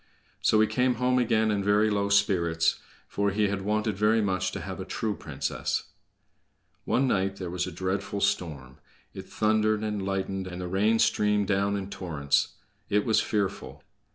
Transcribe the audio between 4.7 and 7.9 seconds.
a true princess. One night there was a